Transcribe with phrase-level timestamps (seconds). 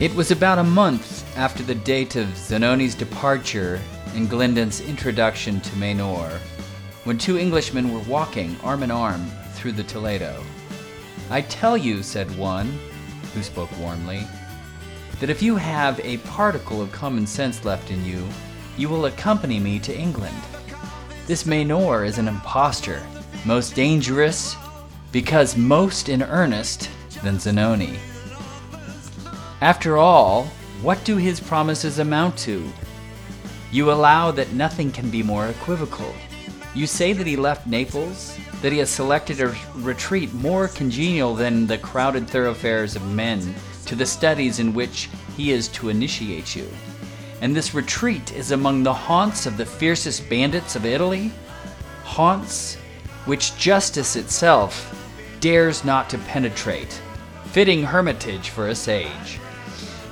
[0.00, 3.80] It was about a month after the date of Zanoni's departure
[4.14, 6.38] and Glyndon's introduction to Mejnour
[7.02, 10.40] when two Englishmen were walking arm in arm through the Toledo.
[11.30, 12.78] I tell you, said one,
[13.34, 14.24] who spoke warmly,
[15.18, 18.24] that if you have a particle of common sense left in you,
[18.76, 20.38] you will accompany me to England.
[21.26, 23.04] This Mejnour is an impostor,
[23.44, 24.54] most dangerous,
[25.10, 26.88] because most in earnest
[27.24, 27.98] than Zanoni.
[29.60, 30.44] After all,
[30.82, 32.72] what do his promises amount to?
[33.72, 36.14] You allow that nothing can be more equivocal.
[36.76, 41.66] You say that he left Naples, that he has selected a retreat more congenial than
[41.66, 43.52] the crowded thoroughfares of men
[43.86, 46.68] to the studies in which he is to initiate you.
[47.40, 51.32] And this retreat is among the haunts of the fiercest bandits of Italy?
[52.04, 52.76] Haunts
[53.24, 54.94] which justice itself
[55.40, 57.02] dares not to penetrate.
[57.46, 59.40] Fitting hermitage for a sage.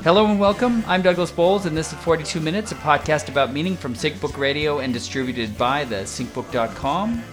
[0.06, 0.84] Hello and welcome.
[0.86, 4.78] I'm Douglas Bowles, and this is 42 Minutes, a podcast about meaning from SyncBook Radio
[4.78, 7.24] and distributed by the syncbook.com.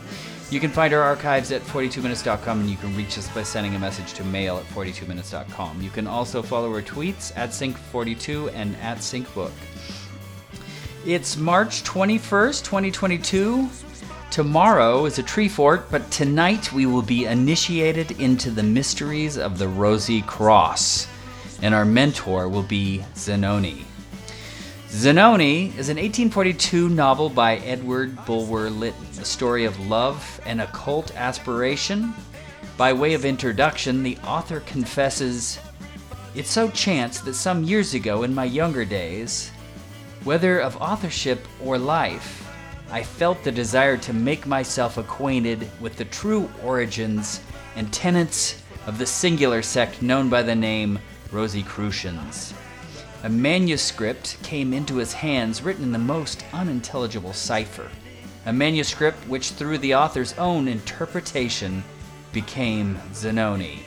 [0.50, 3.80] You can find our archives at 42minutes.com and you can reach us by sending a
[3.80, 5.84] message to mail at 42minutes.com.
[5.84, 9.52] You can also follow our tweets at sync42 and at syncbook.
[11.06, 13.70] It's March 21st, 2022.
[14.32, 19.60] Tomorrow is a tree fort, but tonight we will be initiated into the mysteries of
[19.60, 21.13] the Rosy Cross
[21.64, 23.86] and our mentor will be Zanoni.
[24.90, 31.16] Zanoni is an 1842 novel by Edward Bulwer Lytton, a story of love and occult
[31.16, 32.14] aspiration.
[32.76, 35.58] By way of introduction, the author confesses
[36.36, 39.50] It so chanced that some years ago in my younger days,
[40.26, 42.46] whether of authorship or life,
[42.92, 47.40] I felt the desire to make myself acquainted with the true origins
[47.78, 51.00] and tenets of the singular sect known by the name
[51.34, 52.54] Rosicrucians.
[53.24, 57.90] A manuscript came into his hands written in the most unintelligible cipher.
[58.46, 61.84] A manuscript which, through the author's own interpretation,
[62.32, 63.80] became Zanoni.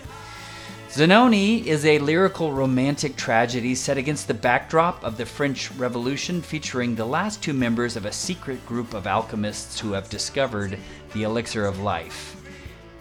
[0.90, 6.94] Zanoni is a lyrical romantic tragedy set against the backdrop of the French Revolution, featuring
[6.94, 10.78] the last two members of a secret group of alchemists who have discovered
[11.12, 12.36] the elixir of life.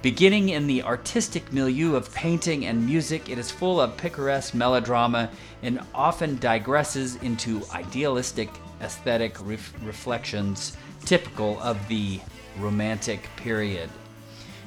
[0.06, 5.32] Beginning in the artistic milieu of painting and music, it is full of picaresque melodrama
[5.64, 8.52] and often digresses into idealistic
[8.82, 12.20] aesthetic ref- reflections typical of the
[12.60, 13.90] Romantic period,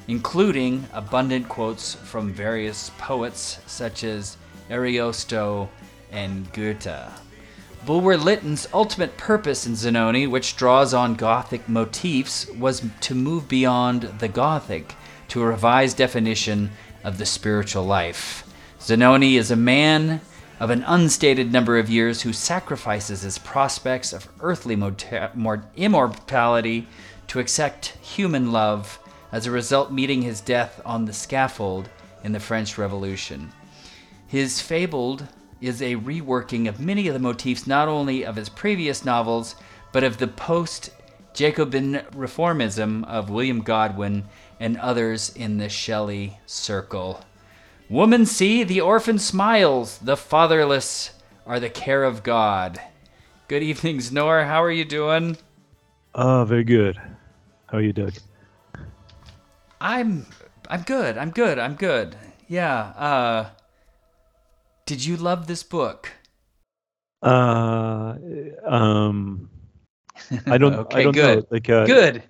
[0.09, 4.35] including abundant quotes from various poets such as
[4.69, 5.69] Ariosto
[6.11, 7.13] and Goethe.
[7.85, 14.01] Bulwer Lytton's ultimate purpose in Zanoni, which draws on Gothic motifs, was to move beyond
[14.19, 14.95] the Gothic
[15.29, 16.71] to a revised definition
[17.03, 18.45] of the spiritual life.
[18.81, 20.21] Zanoni is a man
[20.59, 24.73] of an unstated number of years who sacrifices his prospects of earthly
[25.75, 26.87] immortality
[27.27, 28.99] to accept human love,
[29.31, 31.89] as a result, meeting his death on the scaffold
[32.23, 33.51] in the French Revolution.
[34.27, 35.27] His Fabled
[35.61, 39.55] is a reworking of many of the motifs not only of his previous novels,
[39.91, 40.89] but of the post
[41.33, 44.25] Jacobin reformism of William Godwin
[44.59, 47.23] and others in the Shelley circle.
[47.89, 51.11] Woman see, the orphan smiles, the fatherless
[51.45, 52.79] are the care of God.
[53.47, 54.45] Good evening, Znor.
[54.45, 55.37] How are you doing?
[56.13, 56.99] Oh, very good.
[57.67, 58.13] How are you, Doug?
[59.81, 60.25] I'm
[60.69, 61.17] I'm good.
[61.17, 61.57] I'm good.
[61.57, 62.15] I'm good.
[62.47, 62.79] Yeah.
[62.97, 63.49] Uh
[64.85, 66.11] Did you love this book?
[67.21, 68.15] Uh
[68.65, 69.49] um
[70.45, 71.39] I don't okay, I don't good.
[71.39, 71.45] know.
[71.49, 72.23] Like uh, good.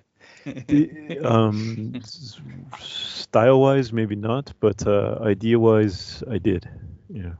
[1.24, 2.00] um,
[2.80, 6.68] style wise, maybe not, but uh, idea wise, I did.
[7.08, 7.34] Yeah.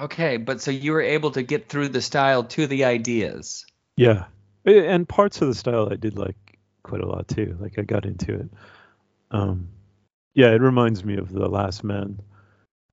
[0.00, 3.66] Okay, but so you were able to get through the style to the ideas.
[3.96, 4.26] Yeah,
[4.64, 6.36] and parts of the style I did like
[6.84, 7.56] quite a lot too.
[7.60, 8.48] Like I got into it.
[9.30, 9.68] Um,
[10.34, 12.20] yeah, it reminds me of The Last Man,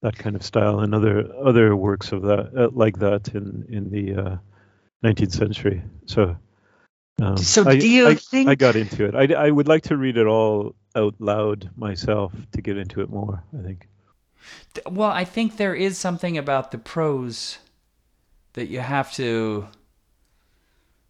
[0.02, 3.91] that kind of style, and other other works of that uh, like that in in
[3.91, 4.38] the uh,
[5.03, 5.84] 19th century.
[6.08, 6.35] So
[7.22, 9.16] um, so I, do you I, think I got into it?
[9.16, 13.09] I, I would like to read it all out loud myself to get into it
[13.09, 13.41] more.
[13.58, 13.88] I think.
[14.90, 17.58] Well, I think there is something about the prose
[18.53, 19.67] that you have to.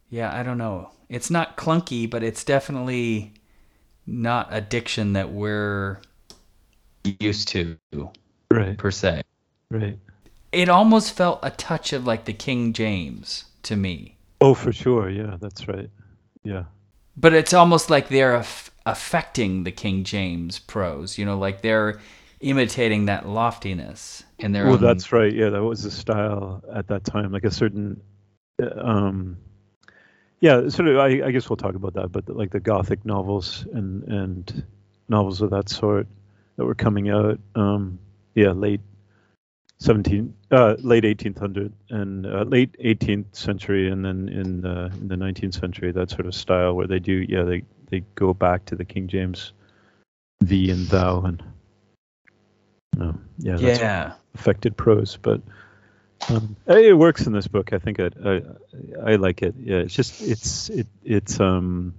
[0.09, 0.91] Yeah, I don't know.
[1.09, 3.33] It's not clunky, but it's definitely
[4.05, 5.99] not a diction that we're
[7.19, 7.77] used to.
[8.51, 8.77] Right.
[8.77, 9.23] Per se.
[9.69, 9.97] Right.
[10.51, 14.14] It almost felt a touch of like the King James to me.
[14.45, 15.09] Oh, for sure.
[15.09, 15.89] Yeah, that's right.
[16.43, 16.65] Yeah.
[17.17, 21.17] But it's almost like they're aff- affecting the King James prose.
[21.17, 21.99] You know, like they're
[22.41, 24.81] imitating that loftiness in their well, own.
[24.81, 25.33] that's right.
[25.33, 27.99] Yeah, that was the style at that time, like a certain,
[28.61, 29.37] uh, um,
[30.41, 30.97] yeah, sort of.
[30.97, 34.63] I, I guess we'll talk about that, but like the Gothic novels and and
[35.09, 36.07] novels of that sort
[36.57, 37.39] that were coming out.
[37.55, 37.97] Um,
[38.35, 38.81] yeah, late
[39.77, 45.15] 17, uh, late 1800 and uh, late 18th century, and then in uh, in the
[45.15, 48.75] 19th century, that sort of style where they do, yeah, they they go back to
[48.75, 49.51] the King James
[50.39, 51.43] thee and thou and.
[52.97, 54.13] Um, yeah, that's yeah.
[54.33, 55.41] affected prose, but
[56.29, 57.73] um, it works in this book.
[57.73, 58.41] I think I, I
[59.05, 59.55] I like it.
[59.59, 61.93] Yeah, it's just it's it it's um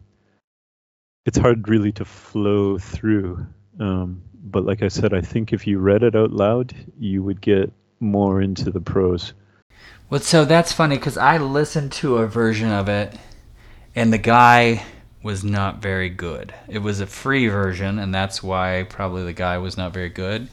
[1.25, 3.47] it's hard really to flow through.
[3.79, 7.41] Um, but like I said, I think if you read it out loud, you would
[7.41, 9.33] get more into the prose.
[10.09, 13.17] Well, so that's funny because I listened to a version of it,
[13.95, 14.85] and the guy
[15.23, 16.55] was not very good.
[16.69, 20.49] It was a free version, and that's why probably the guy was not very good.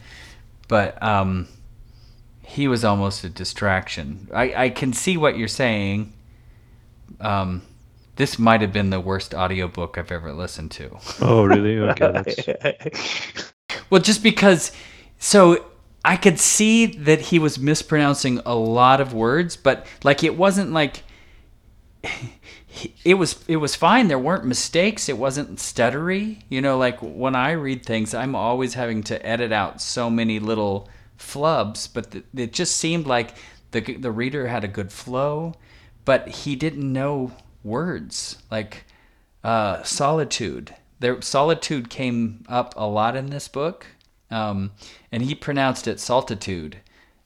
[0.66, 1.46] But um,
[2.42, 4.28] he was almost a distraction.
[4.34, 6.12] I, I can see what you're saying.
[7.20, 7.62] Um,
[8.16, 10.98] this might have been the worst audiobook I've ever listened to.
[11.20, 11.78] Oh, really?
[11.78, 12.10] Okay.
[12.12, 13.52] That's,
[13.90, 14.72] Well, just because,
[15.18, 15.66] so
[16.04, 20.72] I could see that he was mispronouncing a lot of words, but like it wasn't
[20.72, 21.02] like
[23.04, 24.08] it was it was fine.
[24.08, 25.08] There weren't mistakes.
[25.08, 26.42] It wasn't stuttery.
[26.48, 30.38] You know, like when I read things, I'm always having to edit out so many
[30.38, 30.88] little
[31.18, 33.34] flubs, but th- it just seemed like
[33.70, 35.54] the the reader had a good flow,
[36.04, 37.32] but he didn't know
[37.64, 38.84] words like
[39.42, 40.74] uh, solitude.
[41.00, 43.86] There, solitude came up a lot in this book,
[44.30, 44.70] um,
[45.10, 46.78] and he pronounced it saltitude.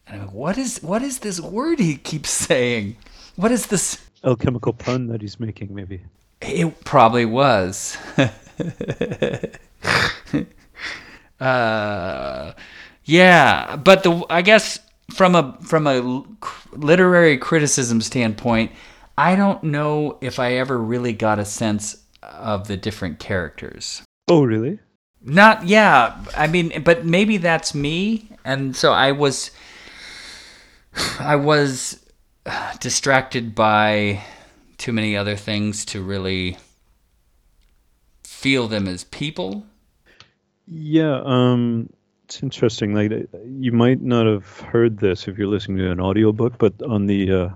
[0.07, 2.97] And I'm like, what is what is this word he keeps saying?
[3.35, 4.03] What is this?
[4.23, 6.01] alchemical pun that he's making, maybe.
[6.41, 7.97] It probably was.
[11.39, 12.53] uh,
[13.05, 14.79] yeah, but the I guess
[15.13, 16.23] from a from a
[16.73, 18.71] literary criticism standpoint,
[19.19, 24.01] I don't know if I ever really got a sense of the different characters.
[24.29, 24.79] Oh, really?
[25.21, 29.51] Not yeah, I mean, but maybe that's me, and so I was
[31.19, 31.99] I was
[32.79, 34.23] distracted by
[34.77, 36.57] too many other things to really
[38.23, 39.65] feel them as people.
[40.65, 41.89] Yeah, um,
[42.23, 42.93] it's interesting.
[42.93, 43.11] Like
[43.43, 47.29] you might not have heard this if you're listening to an audiobook, but on the
[47.29, 47.49] uh,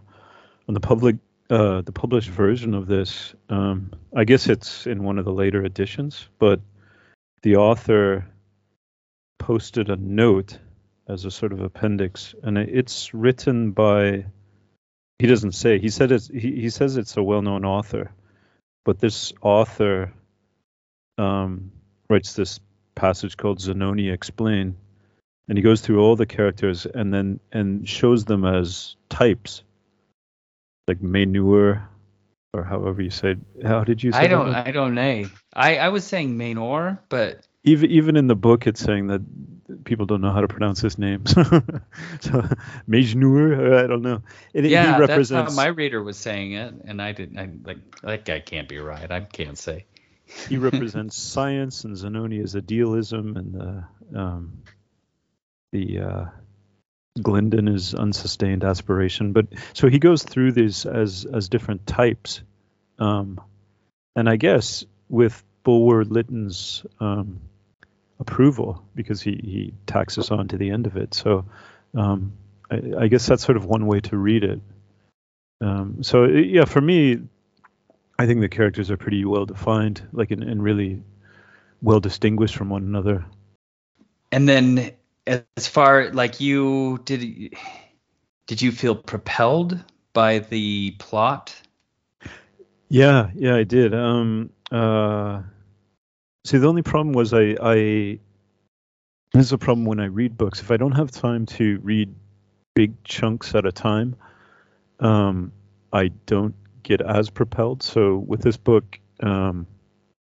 [0.67, 1.15] on the public
[1.49, 5.63] uh, the published version of this, um, I guess it's in one of the later
[5.63, 6.61] editions, but
[7.41, 8.25] the author
[9.39, 10.57] posted a note
[11.07, 14.25] as a sort of appendix, and it's written by
[15.19, 15.79] he doesn't say.
[15.79, 18.11] He said it's he, he says it's a well-known author,
[18.85, 20.13] but this author
[21.17, 21.71] um,
[22.09, 22.59] writes this
[22.95, 24.75] passage called Zanoni Explained,
[25.47, 29.63] and he goes through all the characters and then and shows them as types,
[30.87, 31.85] like Mainur,
[32.53, 33.31] or however you say.
[33.31, 33.65] It.
[33.65, 34.19] How did you say?
[34.19, 34.51] I don't.
[34.51, 34.67] That?
[34.67, 35.25] I don't know.
[35.53, 39.21] I I was saying Mainor, but even even in the book, it's saying that
[39.85, 41.25] people don't know how to pronounce his name.
[41.25, 41.41] so
[42.87, 44.21] Mejnur, I don't know.
[44.53, 45.29] It, yeah, represents...
[45.29, 47.39] that's how my reader was saying it, and I didn't.
[47.39, 49.09] I, like that guy can't be right.
[49.09, 49.85] I can't say.
[50.49, 54.63] he represents science, and Zanoni is idealism, and the um,
[55.71, 56.25] the uh,
[57.19, 59.33] Glyndon is unsustained aspiration.
[59.33, 62.41] But so he goes through these as as different types,
[62.99, 63.39] um,
[64.15, 67.39] and I guess with Bulwer Lytton's um,
[68.19, 69.73] approval because he, he
[70.17, 71.13] us on to the end of it.
[71.13, 71.45] So
[71.95, 72.33] um,
[72.69, 74.61] I, I, guess that's sort of one way to read it.
[75.61, 77.19] Um, so yeah, for me,
[78.17, 81.01] I think the characters are pretty well defined, like and, and really
[81.81, 83.25] well distinguished from one another.
[84.31, 84.91] And then,
[85.27, 87.55] as far like you did,
[88.47, 91.55] did you feel propelled by the plot?
[92.89, 93.93] Yeah, yeah, I did.
[93.93, 95.41] Um, uh,
[96.45, 98.19] See, the only problem was I, I
[99.31, 100.59] this is a problem when I read books.
[100.59, 102.13] If I don't have time to read
[102.75, 104.15] big chunks at a time,
[104.99, 105.53] um,
[105.93, 106.53] I don't
[106.83, 107.81] get as propelled.
[107.81, 109.65] So with this book, um,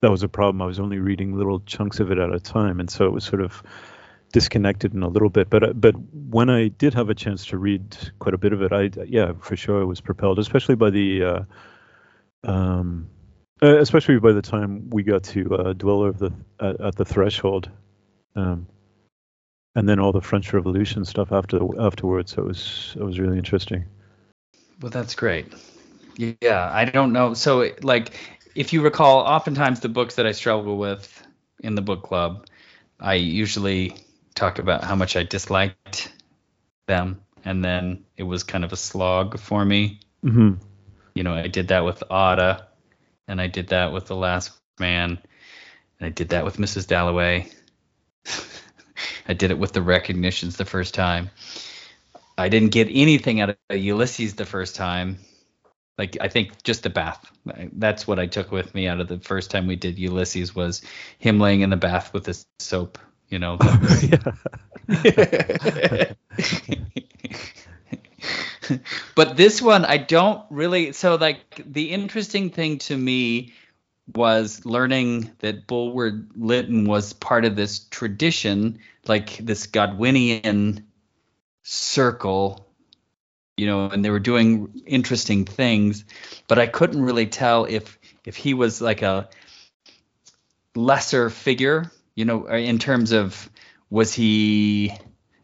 [0.01, 0.63] that was a problem.
[0.63, 3.25] I was only reading little chunks of it at a time, and so it was
[3.25, 3.63] sort of
[4.37, 5.49] disconnected in a little bit.
[5.49, 8.61] But uh, but when I did have a chance to read quite a bit of
[8.61, 11.43] it, I yeah for sure I was propelled, especially by the uh,
[12.45, 13.09] um,
[13.63, 17.05] uh, especially by the time we got to uh, Dweller of the at, at the
[17.07, 17.71] Threshold,
[18.35, 18.67] um,
[19.75, 22.35] and then all the French Revolution stuff after afterwards.
[22.35, 23.87] So it was it was really interesting.
[24.83, 25.47] Well, that's great.
[26.19, 27.33] Yeah, I don't know.
[27.33, 28.13] So like,
[28.55, 31.27] if you recall, oftentimes the books that I struggle with
[31.63, 32.47] in the book club,
[33.01, 33.97] I usually
[34.37, 36.13] talked about how much I disliked
[36.87, 39.99] them, and then it was kind of a slog for me.
[40.23, 40.53] hmm
[41.15, 42.69] You know, I did that with Ada,
[43.27, 45.19] and I did that with The Last Man,
[45.99, 46.87] and I did that with Mrs.
[46.87, 47.51] Dalloway.
[49.29, 51.31] I did it with the recognitions the first time.
[52.39, 55.19] I didn't get anything out of Ulysses the first time.
[55.99, 57.25] Like I think just the bath.
[57.73, 60.83] That's what I took with me out of the first time we did Ulysses was
[61.19, 62.99] him laying in the bath with his soap.
[63.29, 63.59] You know.
[69.15, 73.53] but this one I don't really so like the interesting thing to me
[74.15, 80.85] was learning that Bulwer Lytton was part of this tradition, like this Godwinian
[81.63, 82.69] circle,
[83.57, 86.05] you know, and they were doing interesting things,
[86.47, 89.29] but I couldn't really tell if if he was like a
[90.77, 93.49] lesser figure, you know, in terms of
[93.89, 94.93] was he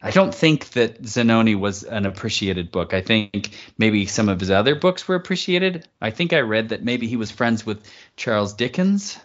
[0.02, 2.92] I don't think that Zanoni was an appreciated book.
[2.92, 5.86] I think maybe some of his other books were appreciated.
[6.00, 9.16] I think I read that maybe he was friends with Charles Dickens.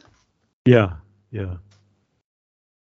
[0.65, 0.93] Yeah,
[1.31, 1.55] yeah,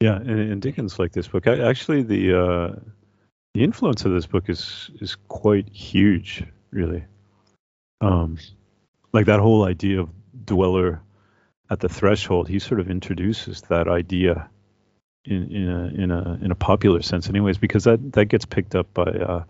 [0.00, 0.16] yeah.
[0.16, 1.46] And, and Dickens liked this book.
[1.46, 2.80] I, actually, the uh,
[3.52, 7.04] the influence of this book is is quite huge, really.
[8.00, 8.38] Um,
[9.12, 10.10] like that whole idea of
[10.46, 11.02] dweller
[11.70, 12.48] at the threshold.
[12.48, 14.48] He sort of introduces that idea
[15.24, 18.74] in in a in a in a popular sense, anyways, because that that gets picked
[18.74, 19.44] up by uh,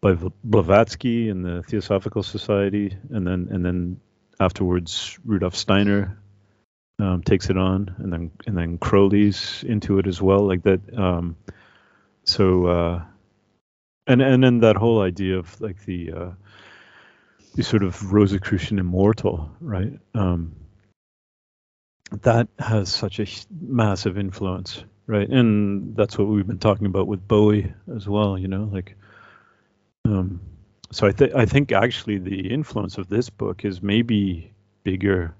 [0.00, 4.00] by Blavatsky and the Theosophical Society, and then and then
[4.40, 6.18] afterwards Rudolf Steiner
[6.98, 10.80] um, takes it on, and then and then Crowley's into it as well, like that.
[10.96, 11.36] Um,
[12.24, 13.02] so uh,
[14.06, 16.30] and and then that whole idea of like the uh,
[17.54, 19.92] the sort of Rosicrucian immortal, right?
[20.14, 20.54] Um,
[22.10, 23.26] that has such a
[23.60, 25.28] massive influence, right?
[25.28, 28.96] And that's what we've been talking about with Bowie as well, you know, like.
[30.04, 30.40] Um,
[30.90, 34.52] so I think I think actually the influence of this book is maybe
[34.84, 35.34] bigger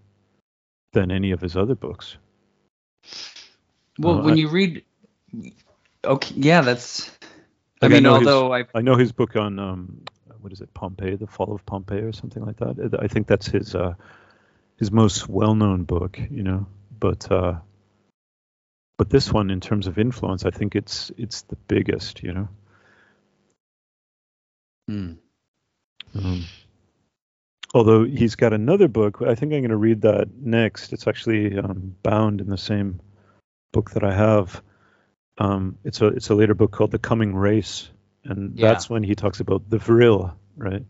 [0.92, 2.16] than any of his other books.
[3.98, 4.84] Well, Uh, when I- you read,
[6.04, 7.10] okay, yeah, that's.
[7.80, 10.02] I Like, mean, his- although I I know his book on um,
[10.40, 12.98] what is it, Pompeii, the fall of Pompeii, or something like that.
[13.00, 13.94] I think that's his uh,
[14.78, 16.66] his most well-known book, you know.
[16.99, 17.56] But uh,
[18.97, 22.49] but this one, in terms of influence, I think it's it's the biggest, you know.
[24.88, 25.12] Hmm.
[26.14, 26.44] Um,
[27.75, 30.92] although he's got another book, I think I'm going to read that next.
[30.92, 33.00] It's actually um, bound in the same
[33.73, 34.62] book that I have.
[35.37, 37.88] Um, it's a it's a later book called The Coming Race,
[38.25, 38.68] and Yeah.
[38.68, 40.85] that's when he talks about the Vril, right?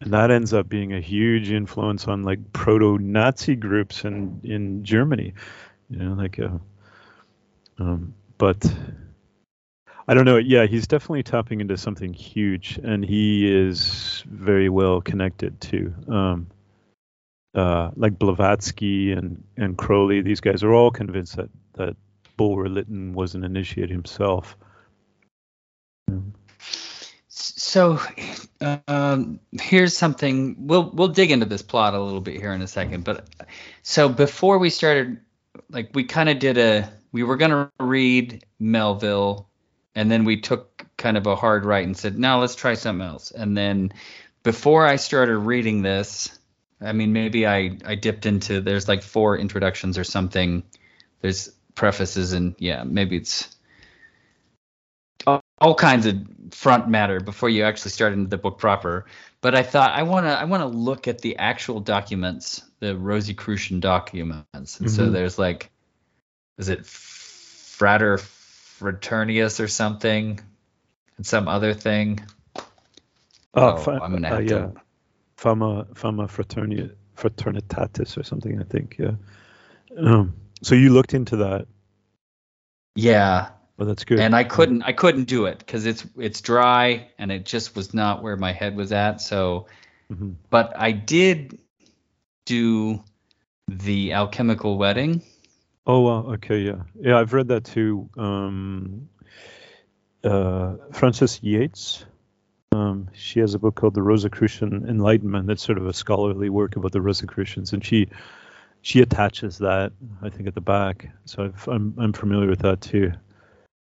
[0.00, 5.34] And that ends up being a huge influence on like proto-Nazi groups in in Germany,
[5.90, 6.58] you know, like uh,
[7.78, 8.64] um, but
[10.08, 10.38] I don't know.
[10.38, 16.46] Yeah, he's definitely tapping into something huge, and he is very well connected to, um,
[17.54, 20.22] uh, like Blavatsky and and Crowley.
[20.22, 21.96] These guys are all convinced that that
[22.36, 24.56] Bulwer Lytton was an initiate himself.
[27.28, 28.00] So,
[28.60, 30.66] um, here's something.
[30.66, 33.04] We'll we'll dig into this plot a little bit here in a second.
[33.04, 33.26] But
[33.82, 35.20] so before we started,
[35.70, 36.90] like we kind of did a.
[37.12, 39.48] We were gonna read Melville,
[39.94, 43.06] and then we took kind of a hard right and said, now let's try something
[43.06, 43.92] else." And then
[44.42, 46.38] before I started reading this,
[46.80, 48.60] I mean, maybe I I dipped into.
[48.60, 50.62] There's like four introductions or something.
[51.20, 53.56] There's prefaces and yeah, maybe it's
[55.60, 56.16] all, kinds of
[56.52, 59.06] front matter before you actually start into the book proper.
[59.40, 62.96] But I thought I want to I want to look at the actual documents, the
[62.96, 64.80] Rosicrucian documents.
[64.80, 65.12] And so Mhm.
[65.12, 65.70] there's like,
[66.58, 70.40] is it Frater Fraternius or something,
[71.16, 72.20] and some other thing.
[73.54, 74.72] Oh, Oh, fa- I'm gonna uh, yeah, to.
[75.36, 78.60] Fama Fama Fraterni, Fraternitatis or something.
[78.60, 78.96] I think.
[78.98, 79.12] Yeah.
[79.98, 81.66] Um, so you looked into that.
[82.94, 84.20] Yeah, Well, that's good.
[84.20, 87.94] and I couldn't I couldn't do it because it's it's dry and it just was
[87.94, 89.22] not where my head was at.
[89.22, 89.68] So,
[90.12, 90.34] Mhm.
[90.50, 91.58] but I did
[92.44, 93.02] do
[93.68, 95.22] the alchemical wedding.
[95.86, 96.32] Oh wow.
[96.34, 96.58] Okay.
[96.58, 96.82] Yeah.
[97.00, 97.18] Yeah.
[97.18, 98.10] I've read that too.
[98.18, 99.08] Um,
[100.22, 102.04] uh, Frances Yates.
[102.72, 105.46] Um, she has a book called The Rosicrucian Enlightenment.
[105.46, 108.08] That's sort of a scholarly work about the Rosicrucians, and she
[108.82, 111.08] she attaches that I think at the back.
[111.24, 113.12] So I've, I'm I'm familiar with that too.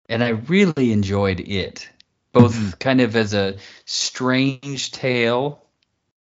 [0.09, 1.87] And I really enjoyed it,
[2.33, 2.79] both Mhm.
[2.79, 5.63] kind of as a strange tale,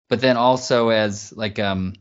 [0.10, 1.94] but then also as like um,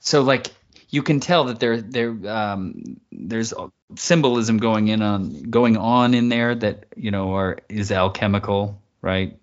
[0.00, 0.48] so like
[0.90, 3.54] you can tell that there there um there's
[3.96, 9.38] symbolism going in on going on in there that you know are is alchemical, right?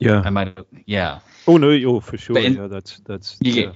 [0.00, 0.22] Yeah.
[0.24, 1.20] I might, yeah.
[1.46, 2.38] Oh no, oh for sure.
[2.38, 3.38] In- yeah, that's that's.
[3.40, 3.72] Yeah.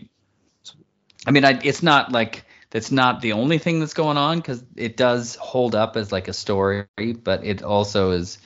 [1.27, 4.63] I mean, I, it's not like that's not the only thing that's going on because
[4.77, 6.87] it does hold up as like a story,
[7.23, 8.39] but it also is.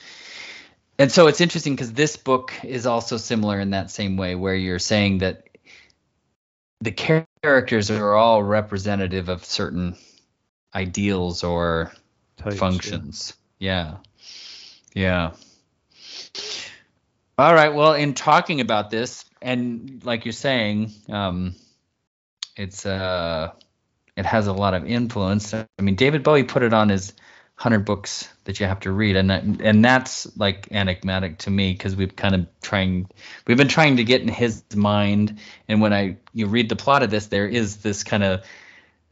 [0.97, 4.55] And so it's interesting because this book is also similar in that same way, where
[4.55, 5.47] you're saying that
[6.81, 9.95] the characters are all representative of certain
[10.75, 11.91] ideals or
[12.37, 12.59] Types, yeah.
[12.59, 13.33] functions.
[13.59, 13.97] Yeah.
[14.93, 15.31] yeah.
[17.37, 17.73] All right.
[17.73, 21.55] Well, in talking about this, and like you're saying, um,
[22.55, 23.51] it's uh,
[24.15, 25.53] it has a lot of influence.
[25.53, 27.13] I mean, David Bowie put it on his
[27.55, 31.71] hundred books that you have to read, and that- and that's like enigmatic to me
[31.73, 33.07] because we've kind of trying,
[33.47, 35.39] we've been trying to get in his mind.
[35.67, 38.43] And when I you read the plot of this, there is this kind of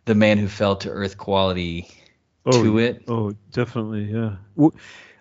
[0.06, 1.88] the man who fell to earth quality
[2.46, 3.04] Oh, to it.
[3.08, 4.38] Oh, definitely, yeah.
[4.56, 4.74] Well,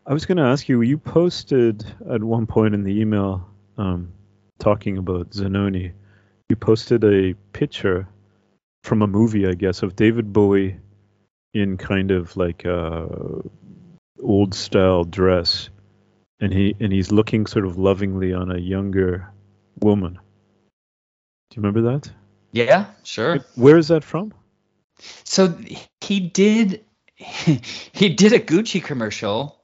[0.06, 0.80] I was going to ask you.
[0.80, 3.46] You posted at one point in the email,
[3.76, 4.12] um,
[4.58, 5.92] talking about Zanoni.
[6.49, 8.08] You posted a picture
[8.82, 10.76] from a movie, I guess, of David Bowie
[11.52, 13.42] in kind of like a
[14.22, 15.68] old style dress,
[16.40, 19.30] and he and he's looking sort of lovingly on a younger
[19.80, 20.14] woman.
[20.14, 22.10] Do you remember that?
[22.52, 23.44] Yeah, sure.
[23.54, 24.32] Where is that from?
[25.25, 25.56] So
[26.00, 26.84] he did
[27.16, 29.60] he did a Gucci commercial,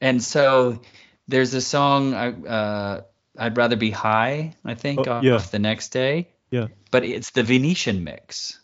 [0.00, 0.80] and so
[1.28, 3.00] there's a song I uh,
[3.38, 4.54] I'd rather be high.
[4.64, 5.38] I think Oh, off yeah.
[5.38, 6.28] the next day.
[6.50, 6.68] Yeah.
[6.96, 8.58] But it's the Venetian mix,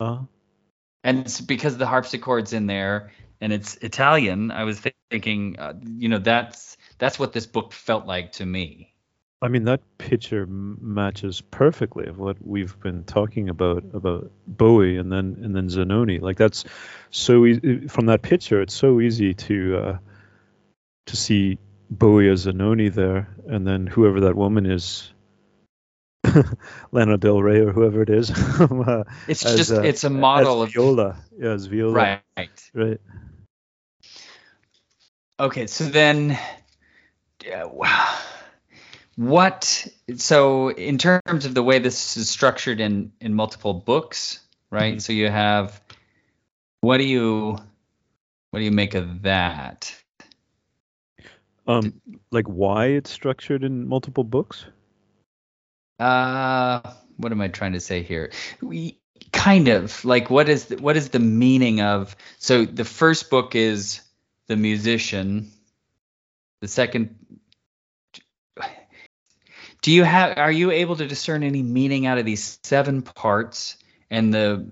[0.00, 0.20] Uh,
[1.02, 3.12] and it's because the harpsichord's in there
[3.42, 4.50] and it's Italian.
[4.50, 8.94] I was thinking, uh, you know, that's that's what this book felt like to me.
[9.42, 15.12] I mean, that picture matches perfectly of what we've been talking about about Bowie and
[15.12, 16.22] then and then Zanoni.
[16.22, 16.64] Like that's
[17.10, 18.62] so easy from that picture.
[18.62, 19.98] It's so easy to uh,
[21.04, 21.58] to see
[21.90, 25.13] Bowie as Zanoni there, and then whoever that woman is,
[26.92, 28.30] Lana Del Rey or whoever it is.
[28.60, 31.16] uh, It's as, just uh, it's a model of Viola.
[31.38, 31.92] Yeah, as Viola.
[31.92, 32.70] right.
[32.72, 33.00] Right.
[35.40, 36.38] Okay, so then,
[37.52, 38.18] uh, wow.
[39.16, 39.86] what?
[40.16, 44.96] So in terms of the way this is structured in in multiple books, right?
[44.96, 45.02] Mhm.
[45.02, 45.80] So you have,
[46.80, 47.58] what do you,
[48.50, 49.92] what do you make of that?
[51.66, 54.66] Um, like why it's structured in multiple books?
[55.98, 56.80] Uh,
[57.16, 58.32] what am I trying to say here?
[58.60, 58.98] We
[59.32, 62.16] kind of like what is the, what is the meaning of?
[62.38, 64.00] So the first book is
[64.48, 65.50] the musician.
[66.60, 67.16] The second.
[69.82, 70.38] Do you have?
[70.38, 73.76] Are you able to discern any meaning out of these seven parts
[74.10, 74.66] and the?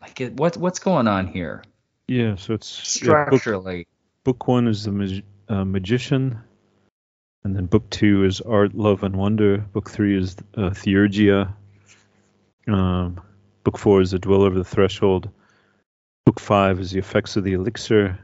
[0.00, 1.62] Like it- what what's going on here
[2.08, 2.36] Yeah.
[2.36, 3.86] So it's yeah, book, structurally?
[4.24, 6.38] book one is the mag- uh, magician
[7.44, 9.58] and then book two is art love and wonder.
[9.58, 11.54] Book three is uh, theurgia.
[12.68, 13.20] Um,
[13.64, 15.28] book four is the dweller of the threshold.
[16.24, 18.18] Book five is the effects of the elixir.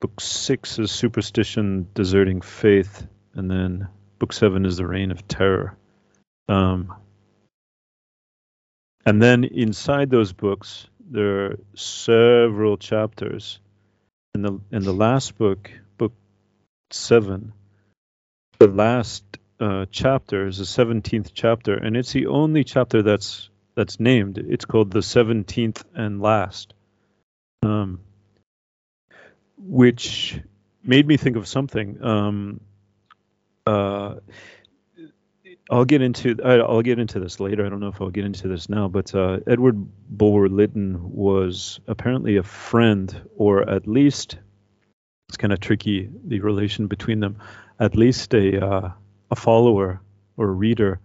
[0.00, 3.06] Book six is superstition deserting faith.
[3.34, 5.76] And then book seven is the reign of terror.
[6.48, 6.94] Um,
[9.04, 13.58] and then inside those books there are several chapters.
[14.34, 16.12] In the in the last book, book
[16.90, 17.52] seven,
[18.58, 19.24] the last
[19.60, 24.38] uh, chapter is the seventeenth chapter, and it's the only chapter that's that's named.
[24.38, 26.74] It's called the seventeenth and last,
[27.62, 28.00] um,
[29.56, 30.40] which
[30.82, 32.02] made me think of something.
[32.02, 32.60] Um,
[33.66, 34.16] uh,
[35.70, 37.64] I'll get into I'll get into this later.
[37.64, 39.76] I don't know if I'll get into this now, but uh, Edward
[40.08, 44.38] Bulwer Lytton was apparently a friend, or at least
[45.28, 47.38] it's kind of tricky the relation between them.
[47.78, 48.90] At least a uh,
[49.30, 50.00] a follower
[50.36, 51.00] or a reader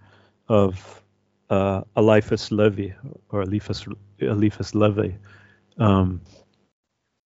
[0.48, 1.04] of
[1.50, 2.90] uh, Eliphas Levi
[3.30, 3.86] or Eliphas
[4.20, 5.12] Eliphas Levi.
[5.78, 6.22] Um,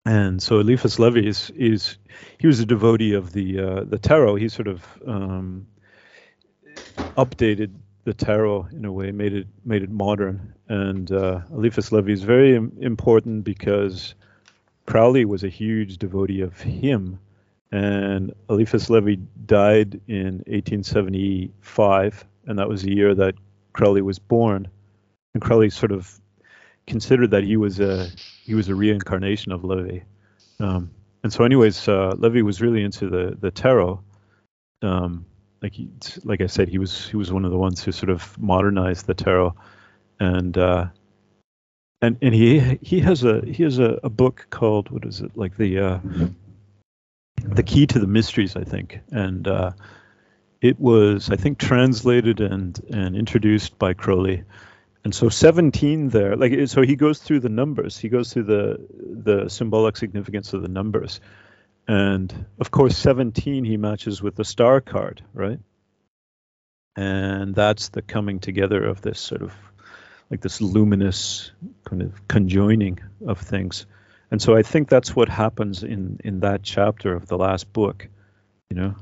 [0.06, 1.98] and so Eliphas Levi is, is
[2.38, 4.36] he was a devotee of the uh, the tarot.
[4.36, 5.68] He sort of um,
[7.18, 7.74] updated
[8.06, 10.54] the tarot in a way, made it made it modern.
[10.70, 14.16] And uh, Eliphas Levi is very im- important because
[14.88, 17.20] Crowley was a huge devotee of him,
[17.72, 23.36] and Eliphas Levi died in 1875, and that was the year that
[23.74, 24.68] Crowley was born.
[25.34, 26.20] And Crowley sort of
[26.88, 28.08] considered that he was a
[28.46, 30.00] he was a reincarnation of Levi.
[30.60, 30.90] Um,
[31.22, 34.02] and so, anyways, uh, Levi was really into the the tarot.
[34.82, 35.26] Um,
[35.62, 35.90] like he,
[36.24, 39.06] like I said, he was he was one of the ones who sort of modernized
[39.06, 39.54] the tarot,
[40.22, 40.86] and uh,
[42.02, 45.36] and and he he has a he has a, a book called what is it?
[45.36, 46.00] Like the uh,
[47.38, 49.00] the key to the mysteries I think.
[49.12, 49.72] And uh,
[50.62, 54.44] it was I think translated and and introduced by Crowley.
[55.04, 57.98] And so 17 there like so he goes through the numbers.
[57.98, 61.20] He goes through the the symbolic significance of the numbers.
[61.88, 65.60] And of course 17 he matches with the star card right?
[66.96, 69.54] And that's the coming together of this sort of
[70.30, 71.52] like this luminous
[71.86, 73.86] kind of conjoining of things.
[74.30, 78.08] And so I think that's what happens in in that chapter of the last book.
[78.70, 78.96] You know,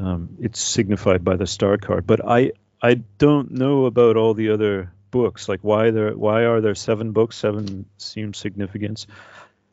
[0.00, 2.06] um, it's signified by the star card.
[2.06, 5.48] But I I don't know about all the other books.
[5.48, 7.36] Like why there why are there seven books?
[7.36, 9.06] Seven seems significance.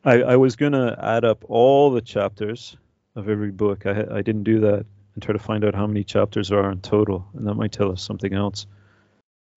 [0.04, 2.76] I, I was gonna add up all the chapters
[3.14, 3.86] of every book.
[3.86, 4.84] I I didn't do that
[5.14, 7.72] and try to find out how many chapters there are in total, and that might
[7.72, 8.66] tell us something else.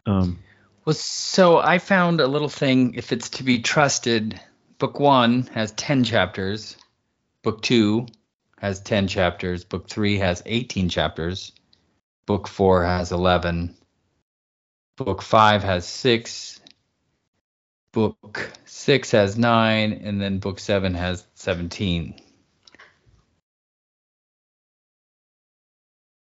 [0.05, 0.39] Um,
[0.89, 2.95] well, so I found a little thing.
[2.95, 4.41] If it's to be trusted,
[4.79, 6.77] book one has ten chapters.
[7.43, 8.07] Book two
[8.57, 9.63] has ten chapters.
[9.63, 11.51] Book three has eighteen chapters.
[12.25, 13.75] Book four has eleven.
[14.97, 16.59] Book five has six.
[17.91, 22.19] Book six has nine, and then book seven has seventeen.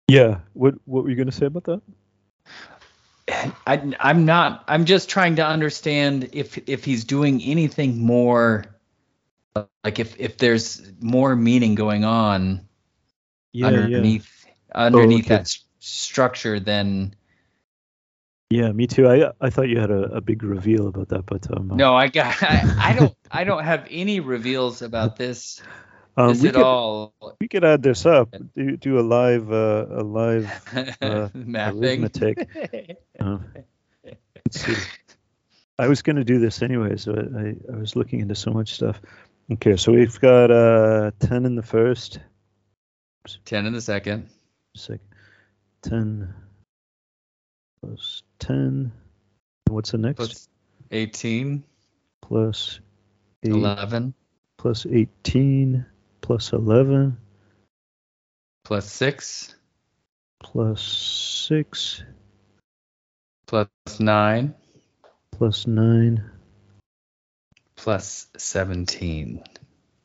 [0.07, 0.39] Yeah.
[0.53, 1.81] What What were you going to say about that?
[3.27, 4.63] I, I'm not.
[4.67, 8.65] I'm just trying to understand if if he's doing anything more,
[9.83, 12.67] like if if there's more meaning going on
[13.51, 14.53] yeah, underneath yeah.
[14.75, 15.43] underneath oh, okay.
[15.43, 17.15] that structure than.
[18.51, 19.07] Yeah, me too.
[19.07, 21.71] I I thought you had a, a big reveal about that, but um.
[21.73, 22.43] No, I got.
[22.43, 23.15] I, I don't.
[23.31, 25.61] I don't have any reveals about this.
[26.17, 27.13] Um, Is we it could, all?
[27.41, 28.33] We could add this up.
[28.55, 30.49] Do, do a live uh, a live
[31.01, 32.47] uh, arithmetic.
[33.19, 33.37] uh.
[35.77, 38.75] I was going to do this anyway, so I, I was looking into so much
[38.75, 39.01] stuff.
[39.51, 42.19] Okay, so we've got uh, 10 in the first.
[43.43, 44.29] 10 in the second.
[44.75, 45.01] Second.
[45.81, 46.33] 10
[47.81, 48.91] plus 10.
[49.69, 50.17] What's the next?
[50.17, 50.47] Plus
[50.91, 51.63] 18.
[52.21, 52.79] Plus
[53.43, 54.13] eight, 11.
[54.57, 55.85] Plus 18
[56.25, 57.15] plus 11
[58.63, 59.55] plus 6
[60.39, 60.81] plus
[61.47, 62.03] 6
[63.45, 63.67] plus
[63.99, 64.55] 9
[65.29, 66.23] plus 9
[67.75, 69.43] plus 17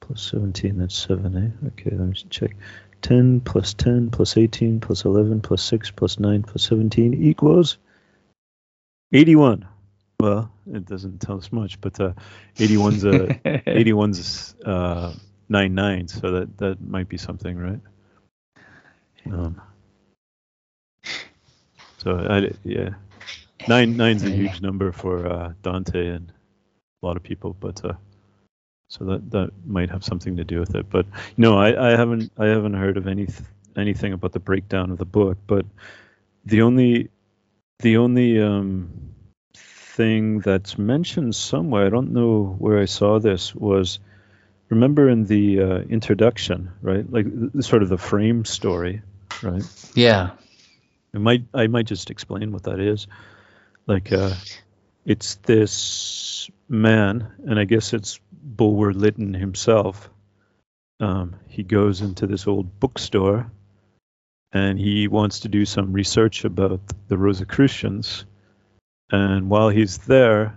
[0.00, 1.68] plus 17 that's 7 eh?
[1.68, 2.54] Okay let me check.
[3.00, 7.78] 10 plus 10 plus 18 plus 11 plus 6 plus 9 plus 17 equals
[9.14, 9.66] 81
[10.20, 12.12] well it doesn't tell us much but uh,
[12.56, 13.11] 81's a
[13.66, 15.14] 81's uh,
[15.50, 17.80] nine nine, so that that might be something, right?
[19.26, 19.60] Um,
[21.98, 22.94] so I, yeah,
[23.68, 26.32] nine nine's a huge number for uh, Dante and
[27.02, 27.92] a lot of people, but uh,
[28.88, 30.88] so that that might have something to do with it.
[30.88, 33.28] But no, I, I haven't I haven't heard of any
[33.76, 35.36] anything about the breakdown of the book.
[35.46, 35.66] But
[36.44, 37.10] the only
[37.80, 39.12] the only um,
[39.54, 43.98] thing that's mentioned somewhere, I don't know where I saw this, was
[44.70, 47.04] remember in the uh, introduction, right?
[47.11, 47.26] Like
[47.61, 49.02] sort of the frame story,
[49.42, 49.62] right?
[49.94, 50.30] Yeah.
[51.14, 53.09] I might I might just explain what that is.
[53.87, 54.35] Like uh,
[55.04, 60.09] it's this man, and I guess it's Bulwer Lytton himself.
[61.00, 63.50] Um, he goes into this old bookstore,
[64.52, 68.24] and he wants to do some research about the Rosicrucians.
[69.11, 70.56] And while he's there,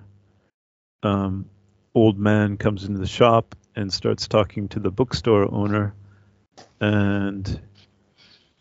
[1.02, 1.50] um,
[1.96, 5.94] old man comes into the shop and starts talking to the bookstore owner,
[6.80, 7.62] and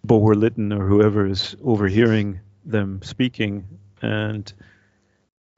[0.04, 3.66] Bulwer Lytton or whoever is overhearing them speaking,
[4.00, 4.52] and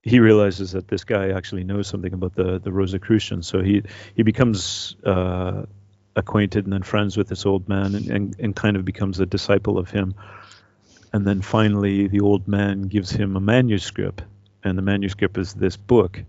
[0.02, 3.46] he realizes that this guy actually knows something about the the Rosicrucians.
[3.46, 3.82] So he
[4.14, 5.64] he becomes uh,
[6.16, 9.26] acquainted and then friends with this old man, and, and and kind of becomes a
[9.26, 10.14] disciple of him.
[11.12, 14.24] And then finally, the old man gives him a manuscript,
[14.64, 16.24] and the manuscript is this book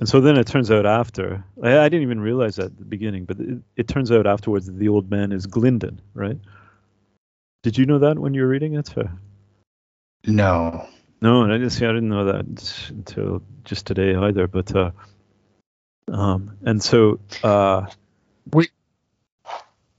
[0.00, 2.84] and so then it turns out after, I, I didn't even realize that at the
[2.84, 6.38] beginning, but it, it, turns out afterwards that the old man is Glyndon, right?
[7.62, 8.96] Did you know that when you were reading it?
[8.96, 9.10] Or?
[10.26, 10.88] No.
[11.22, 11.86] No, I didn't see.
[11.86, 12.44] I didn't know that
[12.90, 14.46] until just today either.
[14.46, 14.90] But uh,
[16.12, 17.86] um, and so uh,
[18.52, 18.66] were,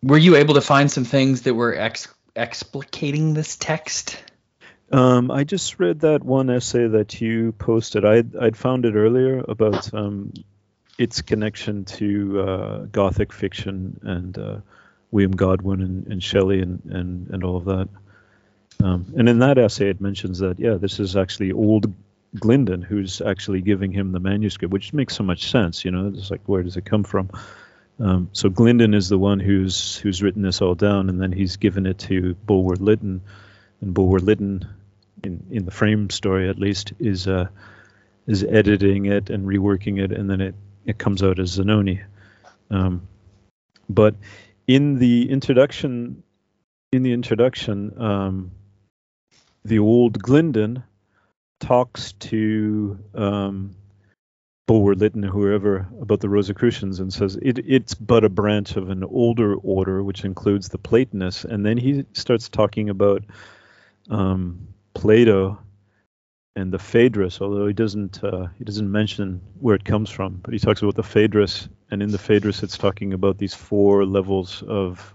[0.04, 4.24] were you able to find some things that were ex- explicating this text?
[4.92, 8.06] Um, I just read that one essay that you posted.
[8.06, 10.34] I'd, I'd found it earlier about um,
[10.98, 14.58] its connection to uh, Gothic fiction and uh,
[15.12, 17.90] William Godwin and, and Shelley and, and, and all of that.
[18.84, 21.94] Um, and in that essay, it mentions that, yeah, this is actually old
[22.36, 25.86] Glyndon who's actually giving him the manuscript, which makes so much sense.
[25.86, 27.30] You know, it's like where does it come from?
[28.00, 31.56] Um, so Glyndon is the one who's who's written this all down, and then he's
[31.56, 33.22] given it to Bulwer Lytton,
[33.82, 34.68] and Bulwer Lytton,
[35.24, 37.48] in in the frame story at least, is uh,
[38.28, 42.02] is editing it and reworking it, and then it it comes out as Zanoni.
[42.70, 43.08] Um,
[43.90, 44.16] but
[44.68, 46.24] in the introduction,
[46.92, 48.52] in the introduction, um,
[49.64, 50.84] the old Glyndon
[51.60, 53.76] talks to um,
[54.68, 59.04] Bulwer Lytton, whoever, about the Rosicrucians and says it, it's but a branch of an
[59.04, 61.46] older order, which includes the Platonists.
[61.46, 63.24] And then he starts talking about
[64.10, 65.60] um, Plato
[66.56, 70.54] and the Phaedrus, although he doesn't uh, he doesn't mention where it comes from, but
[70.54, 74.64] he talks about the Phaedrus, and in the Phaedrus, it's talking about these four levels
[74.68, 75.14] of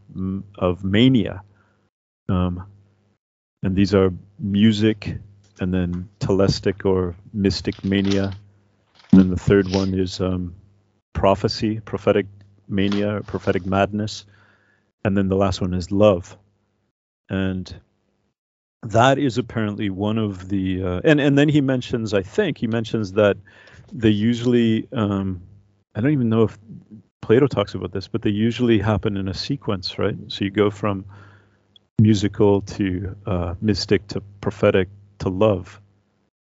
[0.59, 1.43] of mania,
[2.29, 2.65] um,
[3.63, 5.17] and these are music,
[5.61, 8.33] and then telestic or mystic mania,
[9.13, 10.55] and then the third one is um,
[11.15, 12.27] prophecy, prophetic
[12.69, 14.27] mania, prophetic madness,
[15.05, 16.37] and then the last one is love,
[17.31, 17.75] and
[18.83, 22.67] that is apparently one of the uh, and and then he mentions I think he
[22.67, 23.37] mentions that
[23.93, 25.43] they usually um,
[25.95, 26.59] I don't even know if
[27.21, 30.17] Plato talks about this, but they usually happen in a sequence, right?
[30.29, 31.05] So you go from
[32.01, 34.89] musical to uh, mystic to prophetic
[35.19, 35.81] to love,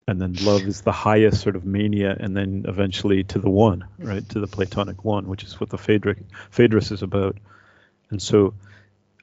[0.08, 3.86] and then love is the highest sort of mania, and then eventually to the one,
[3.97, 6.19] right, to the Platonic one, which is what the Phaedric,
[6.52, 7.38] Phaedrus is about.
[8.12, 8.54] And so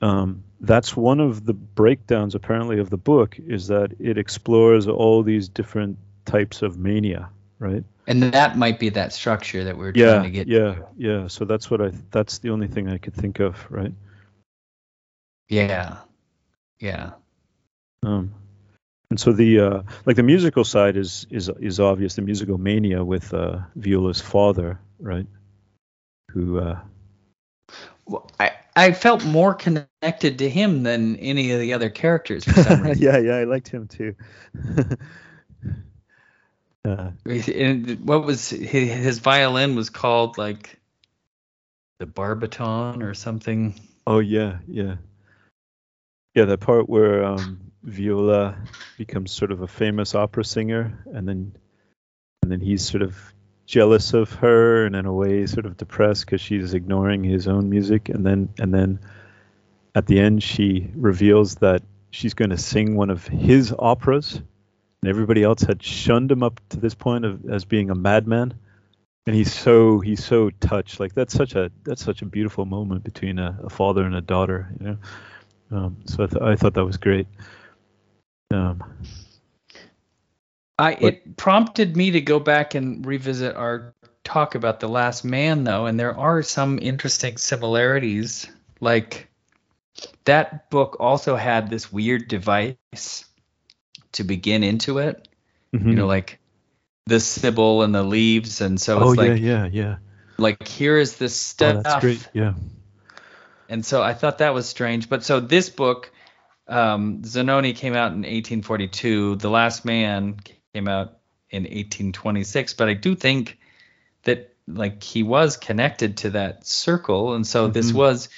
[0.01, 5.23] um, that's one of the breakdowns apparently of the book is that it explores all
[5.23, 7.85] these different types of mania, right?
[8.07, 10.47] And that might be that structure that we're yeah, trying to get.
[10.49, 10.87] Yeah, to.
[10.97, 11.27] yeah.
[11.29, 11.93] So that's what I.
[12.11, 13.93] That's the only thing I could think of, right?
[15.49, 15.99] Yeah,
[16.79, 17.13] yeah.
[18.03, 18.35] Um,
[19.11, 22.17] and so the uh, like the musical side is is is obvious.
[22.17, 25.27] The musical mania with uh, Viola's father, right?
[26.33, 26.59] Who.
[26.59, 26.81] Uh,
[28.07, 32.63] well, I I felt more connected to him than any of the other characters for
[32.63, 33.03] some reason.
[33.03, 34.15] yeah, yeah, I liked him too.
[36.85, 40.81] uh, and what was his, his violin was called like
[41.99, 43.81] the barbiton or something.
[44.07, 44.97] Oh yeah, yeah,
[46.35, 46.47] yeah.
[46.47, 48.57] That part where um, Viola
[48.99, 51.55] becomes sort of a famous opera singer, and then
[52.43, 53.34] and then he's sort of
[53.67, 57.71] jealous of her and in a way sort of depressed because she's ignoring his own
[57.71, 58.09] music.
[58.09, 59.01] And then and then
[59.95, 64.35] at the end she reveals that she's going to sing one of his operas.
[64.35, 68.55] And everybody else had shunned him up to this point of, as being a madman.
[69.27, 71.01] And he's so he's so touched.
[71.01, 74.21] Like that's such a that's such a beautiful moment between a, a father and a
[74.21, 74.99] daughter you know?
[75.71, 77.27] Um, so I, th- I thought that was great.
[78.53, 78.83] Um,
[80.79, 85.65] I it prompted me to go back and revisit our talk about the last man
[85.65, 88.49] though, and there are some interesting similarities.
[88.81, 89.29] Like
[90.25, 93.25] that book also had this weird device
[94.13, 95.29] to begin into it.
[95.73, 95.89] Mm-hmm.
[95.89, 96.41] You know, like
[97.07, 99.97] the Sibyl and the leaves, and so oh, it's like yeah, yeah, yeah.
[100.39, 101.77] Like here is this stuff.
[101.77, 102.29] Oh, that's great.
[102.33, 102.55] Yeah.
[103.69, 105.09] And so I thought that was strange.
[105.09, 106.13] But so this book,
[106.69, 109.37] um, Zanoni came out in 1842.
[109.37, 110.37] The Last Man
[110.75, 111.19] came out
[111.51, 113.59] in 1826, but I do think
[114.25, 117.73] that like he was connected to that circle, and so mm-hmm.
[117.73, 118.29] this was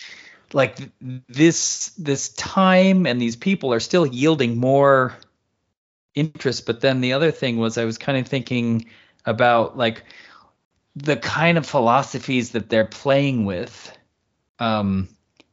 [0.53, 5.15] like this this time and these people are still yielding more
[6.15, 6.67] interest.
[6.67, 8.87] But then the other thing was I was kind of thinking
[9.25, 10.05] about like
[10.95, 13.97] the kind of philosophies that they're playing with
[14.59, 15.09] um,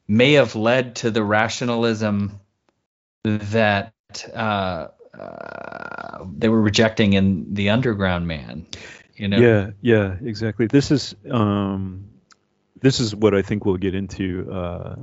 [0.08, 2.40] may have led to the rationalism
[3.24, 3.94] that
[4.34, 8.66] uh, uh, they were rejecting in the Underground Man.
[9.16, 9.38] You know?
[9.38, 10.68] Yeah, yeah, exactly.
[10.68, 12.10] This is um,
[12.82, 14.96] this is what I think we'll get into uh,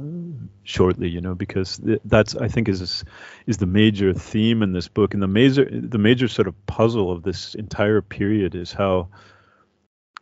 [0.64, 1.08] shortly.
[1.08, 3.04] You know, because th- that's I think is
[3.46, 7.12] is the major theme in this book, and the major the major sort of puzzle
[7.12, 9.08] of this entire period is how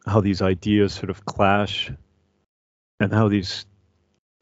[0.07, 1.91] how these ideas sort of clash,
[3.01, 3.65] and how these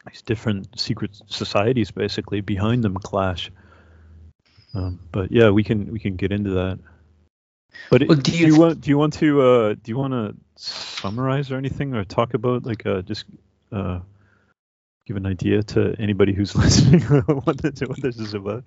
[0.08, 3.50] these different secret societies basically behind them clash.
[4.76, 6.78] Um, but yeah, we can we can get into that.
[7.90, 10.12] But well, do, you, do, you, want do you want to uh, do you want
[10.12, 13.24] to summarize or anything or talk about like uh, just
[13.72, 14.00] uh,
[15.06, 17.00] give an idea to anybody who's listening
[17.44, 18.64] what, this, what this is about?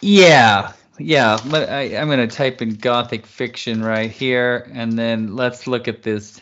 [0.00, 1.38] Yeah, yeah.
[1.52, 6.02] I, I'm going to type in Gothic fiction right here, and then let's look at
[6.02, 6.40] this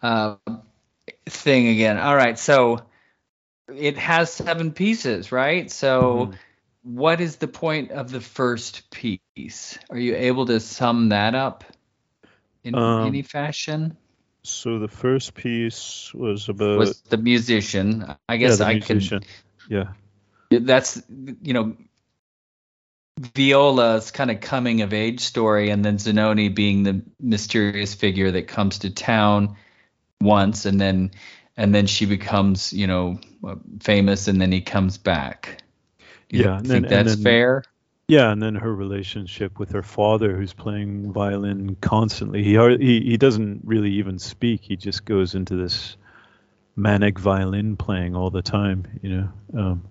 [0.00, 0.36] uh,
[1.26, 1.98] thing again.
[1.98, 2.82] All right, so
[3.74, 5.68] it has seven pieces, right?
[5.72, 6.02] So.
[6.02, 6.34] Mm-hmm
[6.82, 9.78] what is the point of the first piece?
[9.90, 11.64] Are you able to sum that up
[12.64, 13.96] in Um, any fashion?
[14.42, 18.04] So the first piece was about Was the musician?
[18.28, 19.22] I yeah, guess the I musician.
[19.68, 19.92] Yeah.
[20.50, 21.02] That's
[21.42, 21.76] you know,
[23.34, 28.48] Viola's kind of coming of age story, and then Zanoni being the mysterious figure that
[28.48, 29.56] comes to town
[30.22, 31.10] once, and then
[31.56, 33.18] and then she becomes you know
[33.80, 35.62] famous, and then he comes back.
[36.28, 37.62] Do you Yeah, and think then- that's then- fair?
[38.10, 42.42] Yeah, and then her relationship with her father, who's playing violin constantly.
[42.42, 44.62] He he he doesn't really even speak.
[44.62, 45.98] He just goes into this
[46.74, 49.28] manic violin playing all the time, you know.
[49.54, 49.82] Um,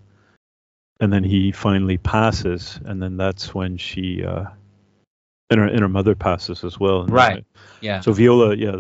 [1.00, 4.45] and then he finally passes, and then that's when she uh,
[5.52, 7.06] and her and her mother passes as well.
[7.06, 7.45] Right.
[7.82, 8.00] Yeah.
[8.00, 8.78] So Viola, yeah,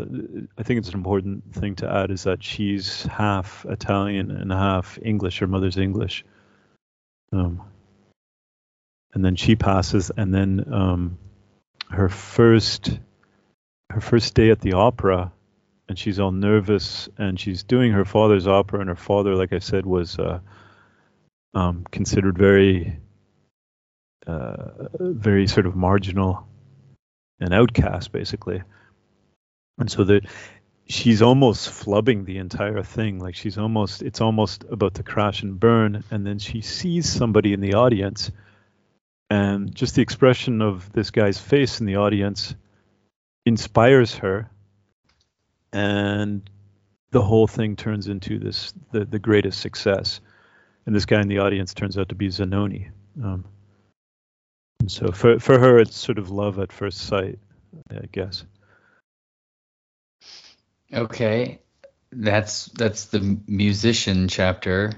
[0.57, 4.97] I think it's an important thing to add is that she's half Italian and half
[5.03, 5.37] English.
[5.37, 6.25] Her mother's English.
[7.31, 7.61] Um,
[9.13, 11.17] and then she passes, and then um,
[11.89, 12.99] her first
[13.89, 15.31] her first day at the opera,
[15.87, 19.59] and she's all nervous, and she's doing her father's opera, and her father, like I
[19.59, 20.39] said, was uh,
[21.53, 22.99] um, considered very
[24.27, 26.47] uh, very sort of marginal
[27.39, 28.61] and outcast, basically.
[29.79, 30.25] And so that
[30.89, 33.19] she's almost flubbing the entire thing.
[33.19, 36.03] Like she's almost, it's almost about to crash and burn.
[36.11, 38.31] And then she sees somebody in the audience,
[39.29, 42.55] and just the expression of this guy's face in the audience
[43.45, 44.49] inspires her.
[45.73, 46.49] And
[47.11, 50.21] the whole thing turns into this the, the greatest success.
[50.85, 52.89] And this guy in the audience turns out to be Zanoni.
[53.21, 53.43] Um,
[54.79, 57.39] and so for for her, it's sort of love at first sight,
[57.91, 58.45] I guess.
[60.93, 61.59] Okay,
[62.11, 64.93] that's that's the musician chapter,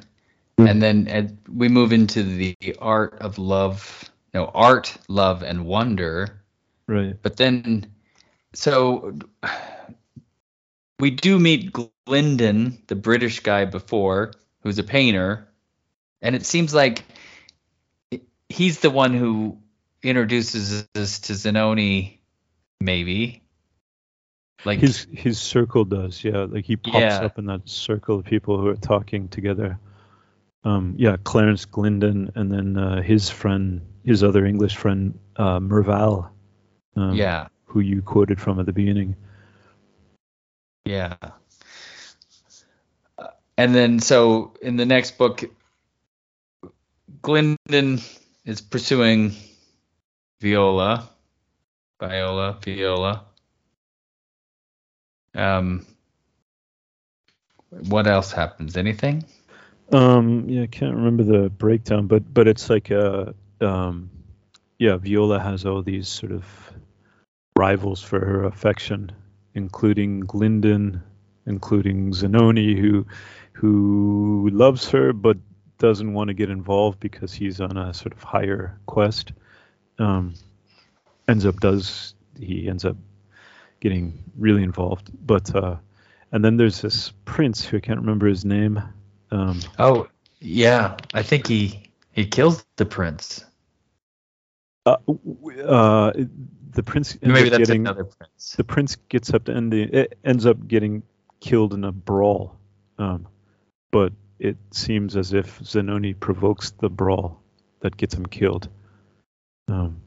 [0.58, 0.70] Mm.
[0.70, 4.12] and then we move into the art of love.
[4.34, 6.42] No, art, love, and wonder.
[6.86, 7.16] Right.
[7.22, 7.88] But then,
[8.54, 9.18] so
[11.00, 15.48] we do meet Glyndon, the British guy before, who's a painter,
[16.22, 17.06] and it seems like
[18.50, 19.58] he's the one who
[20.04, 22.20] introduces us to Zanoni,
[22.80, 23.44] maybe.
[24.66, 26.46] Like His his circle does, yeah.
[26.50, 27.26] Like he pops Yeah.
[27.26, 29.80] up in that circle of people who are talking together.
[30.66, 36.30] Um, yeah, Clarence Glyndon, and then uh, his friend, his other English friend, uh, Mervale,
[36.98, 39.16] um, yeah, who you quoted from at the beginning.
[40.86, 41.16] yeah.
[43.18, 45.44] Uh, And then, so in the next book,
[47.22, 48.02] Glyndon
[48.44, 49.32] is pursuing
[50.42, 51.10] Viola,
[52.02, 53.26] Viola, Viola.
[55.36, 55.86] Um,
[57.70, 58.78] what else happens?
[58.78, 59.26] Anything?
[59.92, 64.10] Um, yeah, I can't remember the breakdown, but but it's like uh um,
[64.78, 66.46] yeah, Viola has all these sort of
[67.56, 69.12] rivals for her affection,
[69.54, 71.02] including Glyndon,
[71.46, 73.06] including Zanoni, who
[73.54, 75.38] who loves her but
[75.78, 79.34] doesn't want to get involved because he's on a sort of higher quest.
[79.98, 80.34] Um,
[81.28, 82.96] ends up does he ends up
[83.80, 85.76] getting really involved, but uh,
[86.32, 88.82] and then there's this prince who I can't remember his name.
[89.32, 90.08] Um, Oh,
[90.40, 90.98] yeah.
[91.14, 93.46] I think he he kills the prince.
[94.86, 94.98] uh,
[95.66, 96.12] uh,
[96.72, 98.54] the prince Maybe that's getting another prince.
[98.58, 101.04] the prince gets up to end the it ends up getting
[101.40, 102.58] killed in a brawl,
[102.98, 103.28] um,
[103.92, 107.42] but it seems as if Zanoni provokes the brawl
[107.82, 108.70] that gets him killed.
[109.68, 110.02] Um,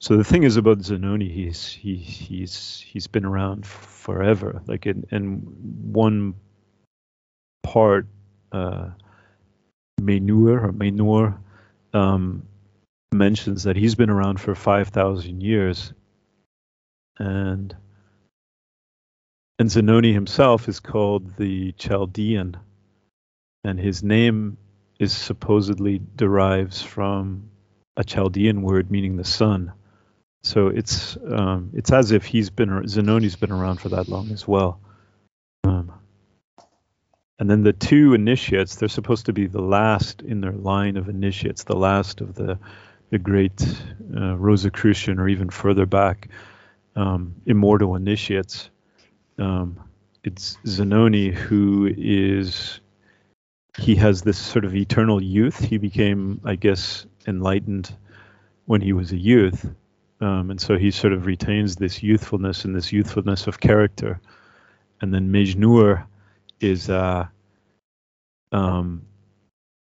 [0.00, 4.62] so the thing is about Zanoni, he's he he's he's been around forever.
[4.66, 5.42] Like in in
[5.92, 6.34] one
[7.64, 8.06] part,
[8.52, 8.90] uh,
[10.00, 11.38] Menur or Menor
[11.92, 12.44] um,
[13.12, 15.92] mentions that he's been around for five thousand years,
[17.18, 17.74] and
[19.58, 22.56] and Zanoni himself is called the Chaldean,
[23.64, 24.58] and his name
[25.00, 27.50] is supposedly derives from
[27.96, 29.72] a Chaldean word meaning the sun.
[30.42, 34.46] So it's um, it's as if he's been Zanoni's been around for that long as
[34.46, 34.80] well.
[35.64, 35.92] Um,
[37.38, 41.08] and then the two initiates, they're supposed to be the last in their line of
[41.08, 42.58] initiates, the last of the
[43.10, 43.62] the great
[44.16, 46.28] uh, Rosicrucian or even further back
[46.94, 48.70] um, immortal initiates.
[49.38, 49.80] Um,
[50.24, 52.80] it's Zanoni who is
[53.78, 55.58] he has this sort of eternal youth.
[55.60, 57.94] He became, I guess, enlightened
[58.66, 59.66] when he was a youth,
[60.20, 64.20] um, and so he sort of retains this youthfulness and this youthfulness of character.
[65.00, 66.06] And then Mejnour
[66.60, 67.28] is uh,
[68.50, 69.02] um,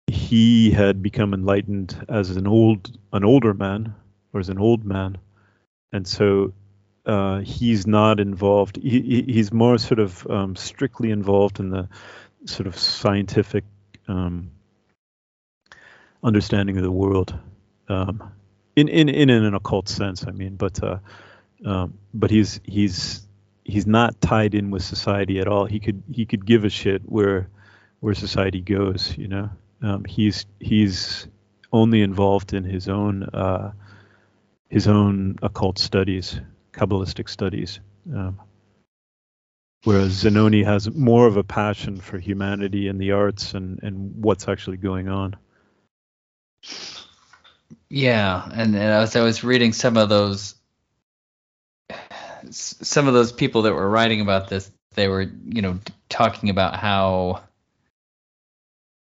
[0.09, 3.95] he had become enlightened as an old an older man
[4.33, 5.19] or as an old man,
[5.93, 6.53] and so
[7.07, 8.77] uh, he's not involved.
[8.77, 11.89] He, he's more sort of um, strictly involved in the
[12.45, 13.65] sort of scientific
[14.09, 14.51] um,
[16.23, 17.39] understanding of the world,
[17.89, 18.33] um,
[18.87, 20.25] in, in in an occult sense.
[20.27, 20.99] I mean, but uh,
[21.65, 23.27] um, but he's he's
[23.65, 25.67] he's not tied in with society at all.
[25.67, 27.49] He could he could give a shit where
[28.01, 29.17] where society goes.
[29.17, 29.51] You know,
[29.83, 31.27] um, he's he's
[31.73, 33.73] only involved in his own uh,
[34.69, 36.41] his own occult studies,
[36.73, 37.81] kabbalistic studies.
[38.15, 38.41] Um,
[39.85, 44.49] whereas Zanoni has more of a passion for humanity and the arts and and what's
[44.49, 45.37] actually going on.
[47.89, 50.55] Yeah, and, and as I was reading some of those
[52.51, 56.77] some of those people that were writing about this, they were, you know, talking about
[56.77, 57.43] how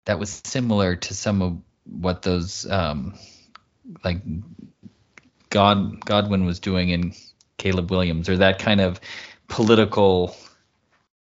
[0.06, 3.14] that was similar to some of what those um
[4.04, 4.22] like
[5.50, 7.14] God Godwin was doing in
[7.58, 9.00] Caleb Williams or that kind of
[9.48, 10.36] political,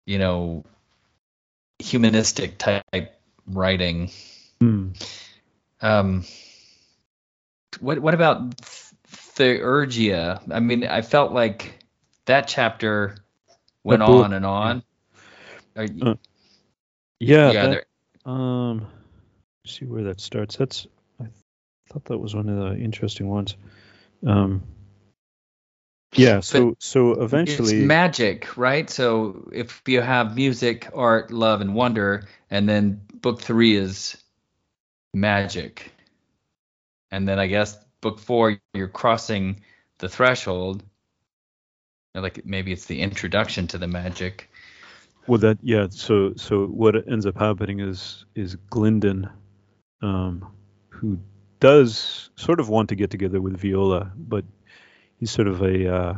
[0.07, 0.65] you know,
[1.79, 4.11] humanistic type writing.
[4.61, 4.95] Mm.
[5.81, 6.25] Um,
[7.81, 8.57] what what about
[9.07, 10.43] Theurgia?
[10.51, 11.79] I mean, I felt like
[12.27, 13.17] that chapter
[13.83, 14.83] went on and on.
[15.77, 16.15] You, uh,
[17.21, 17.51] yeah.
[17.51, 17.67] yeah
[18.25, 18.87] that, um,
[19.67, 20.57] see where that starts.
[20.57, 20.87] That's
[21.21, 21.27] I
[21.93, 23.57] thought that was one of the interesting ones.
[24.27, 24.63] Um,
[26.15, 26.41] yeah.
[26.41, 28.89] So but so eventually, it's magic, right?
[28.89, 34.17] So if you have music, art, love, and wonder, and then book three is
[35.13, 35.93] magic,
[37.15, 39.61] and then I guess book four you're crossing
[39.99, 40.83] the threshold
[42.15, 44.49] like maybe it's the introduction to the magic.
[45.27, 45.89] Well, that yeah.
[45.91, 49.31] So so what ends up happening is is Glyndon,
[50.03, 50.47] um,
[50.89, 51.19] who
[51.61, 54.45] does sort of want to get together with Viola, but
[55.19, 56.15] he's sort of a uh,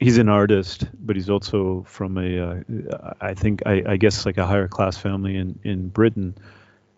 [0.00, 4.38] he's an artist, but he's also from a uh, I think I, I guess like
[4.38, 6.34] a higher class family in in Britain,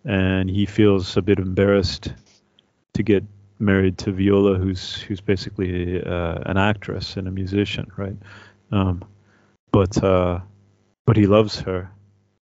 [0.04, 2.12] and he feels a bit embarrassed
[2.94, 3.24] to get
[3.58, 8.16] married to Viola, who's who's basically uh, an actress and a musician, right?
[8.72, 9.04] Um,
[9.70, 10.40] but uh,
[11.06, 11.90] but he loves her.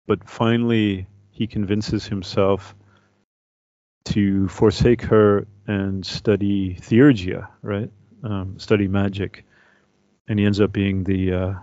[0.06, 2.74] But finally, he convinces himself
[4.06, 7.90] to forsake her and study theurgia, right?
[8.22, 9.44] Um, study magic,
[10.28, 11.54] and he ends up being the uh,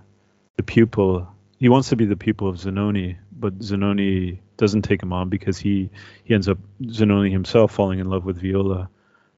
[0.57, 1.27] the pupil.
[1.57, 5.57] He wants to be the pupil of Zanoni, but Zanoni doesn't take him on because
[5.57, 5.89] he
[6.23, 8.89] he ends up Zanoni himself falling in love with Viola.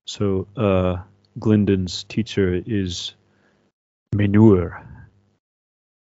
[0.05, 0.97] So uh,
[1.39, 3.15] Glyndon's teacher is
[4.13, 4.85] Mejnour,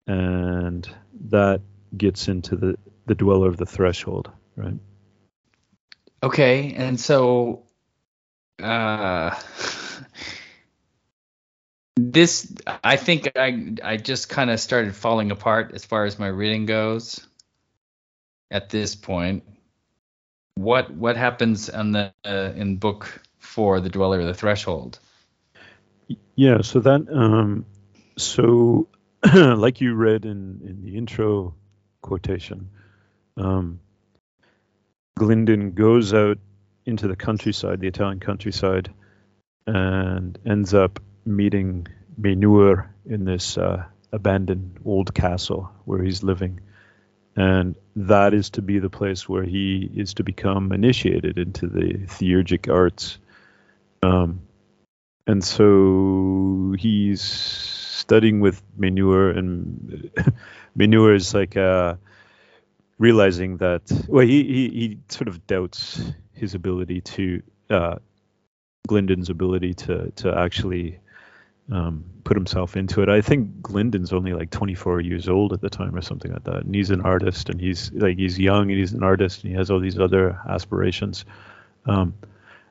[0.06, 0.88] and
[1.28, 1.60] that
[1.96, 4.78] gets into the the dweller of the threshold, right?
[6.22, 7.64] Okay, and so
[8.62, 9.38] uh,
[11.96, 12.50] this
[12.82, 16.64] I think I I just kind of started falling apart as far as my reading
[16.64, 17.26] goes
[18.53, 19.42] at this point.
[20.55, 24.98] What what happens the uh, in book for the dweller of the threshold.
[26.36, 27.66] Yeah, so that um,
[28.16, 28.86] so
[29.34, 31.55] like you read in in the intro
[32.03, 32.70] quotation,
[33.36, 33.80] um,
[35.18, 36.38] Glyndon goes out
[36.84, 38.92] into the countryside, the Italian countryside,
[39.66, 41.86] and ends up meeting
[42.20, 46.61] Mejnour in this uh, abandoned old castle where he's living.
[47.37, 51.95] And that is to be the place where he is to become initiated into the
[52.07, 53.18] theurgic arts.
[54.03, 54.43] Um,
[55.26, 60.11] and so he's studying with Mejnour, and
[60.74, 61.95] Mejnour is like uh,
[62.99, 66.03] realizing that well, he, he he sort of doubts
[66.33, 67.97] his ability to uh,
[68.89, 70.99] Glyndon's ability to to actually
[71.70, 73.08] um, put himself into it.
[73.08, 76.64] I think Glyndon's only like 24 years old at the time or something like that,
[76.64, 79.56] and he's an artist, and he's like he's young and he's an artist, and he
[79.56, 81.24] has all these other aspirations.
[81.86, 82.14] Um,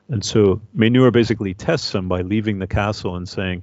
[0.08, 3.62] and so Mejnour basically tests him by leaving the castle and saying,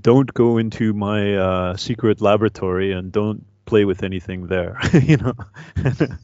[0.00, 5.34] "Don't go into my uh, secret laboratory and don't play with anything there." you know.
[5.76, 6.18] and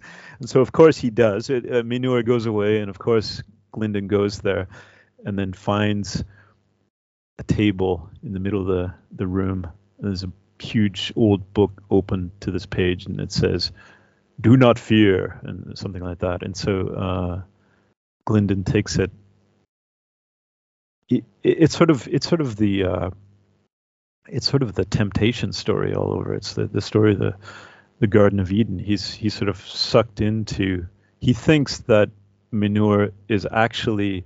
[0.49, 1.49] so of course he does.
[1.49, 4.69] It, uh, Mejnour goes away, and of course Glyndon goes there,
[5.25, 6.23] and then finds
[7.39, 9.67] a table in the middle of the the room.
[9.99, 13.73] There's a huge old book open to this page, and it says,
[14.41, 16.43] "Do not fear," and something like that.
[16.43, 17.43] And so uh,
[18.27, 19.11] Glyndon takes it
[21.09, 23.11] it, it's sort of it's sort of the uh,
[24.29, 26.35] it's sort of the temptation story all over.
[26.35, 27.37] It's the, the story of the
[27.99, 28.79] the Garden of Eden.
[28.79, 30.87] He's he's sort of sucked into.
[31.21, 32.11] He thinks that
[32.53, 34.25] Mejnour is actually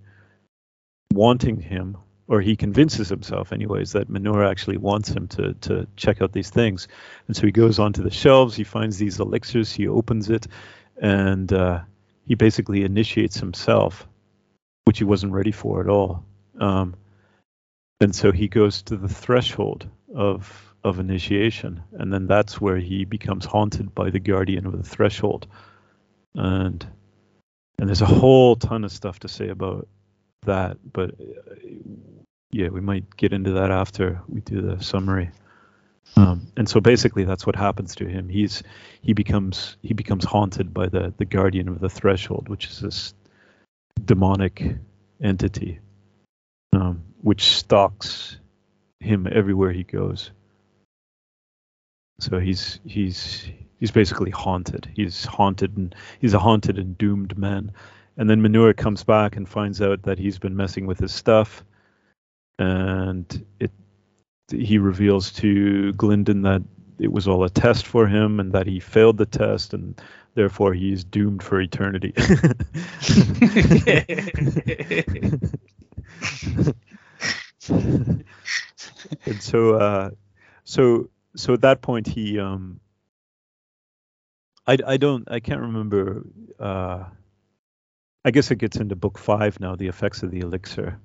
[1.12, 1.96] wanting him,
[2.30, 6.48] or he convinces himself, anyways, that Mejnour actually wants him to to check out these
[6.48, 6.86] things.
[7.26, 10.46] And so he goes onto the shelves, he finds these elixirs, he opens it,
[10.96, 11.80] and uh,
[12.24, 14.06] he basically initiates himself,
[14.84, 16.24] which he wasn't ready for at all.
[16.60, 16.94] Um,
[18.00, 23.04] and so he goes to the threshold of of initiation, and then that's where he
[23.04, 25.48] becomes haunted by the guardian of the threshold,
[26.36, 26.86] and
[27.80, 29.88] and there's a whole ton of stuff to say about
[30.42, 31.54] that, but uh,
[32.50, 35.30] yeah, we might get into that after we do the summary.
[36.16, 38.28] Um, and so basically, that's what happens to him.
[38.28, 38.62] He's
[39.00, 43.14] he becomes he becomes haunted by the the guardian of the threshold, which is this
[44.04, 44.76] demonic
[45.22, 45.78] entity,
[46.72, 48.38] um, which stalks
[48.98, 50.30] him everywhere he goes.
[52.18, 54.90] So he's he's he's basically haunted.
[54.94, 57.72] He's haunted and he's a haunted and doomed man.
[58.20, 61.64] And then Mejnour comes back and finds out that he's been messing with his stuff,
[62.58, 63.70] and it
[64.50, 66.60] he reveals to Glyndon that
[66.98, 69.98] it was all a test for him and that he failed the test and
[70.34, 72.12] therefore he's doomed for eternity.
[79.24, 80.10] and so uh,
[80.64, 82.80] so so at that point he um
[84.66, 86.26] I, I don't I can't remember
[86.58, 87.04] uh
[88.24, 90.98] I guess it gets into book five now the effects of the elixir.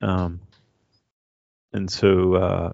[0.00, 0.40] Um
[1.72, 2.72] and so uh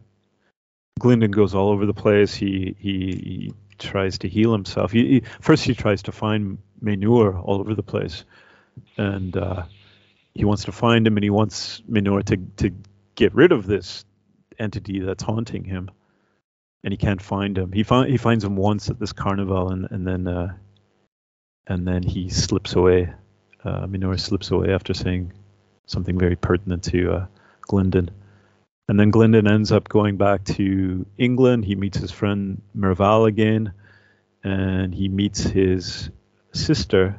[1.00, 2.34] Glyndon goes all over the place.
[2.34, 4.92] He he, he tries to heal himself.
[4.92, 8.24] He, he, first he tries to find Mejnour all over the place.
[8.96, 9.64] And uh
[10.34, 12.70] he wants to find him and he wants Mejnour to to
[13.14, 14.04] get rid of this
[14.58, 15.90] entity that's haunting him.
[16.84, 17.72] And he can't find him.
[17.72, 20.54] He find, he finds him once at this carnival, and and then uh,
[21.66, 23.12] and then he slips away.
[23.64, 25.32] Uh, Mejnour slips away after saying
[25.86, 27.26] something very pertinent to uh,
[27.62, 28.10] Glyndon.
[28.88, 31.64] And then Glyndon ends up going back to England.
[31.64, 33.72] He meets his friend Mervale again,
[34.42, 36.10] and he meets his
[36.52, 37.18] sister,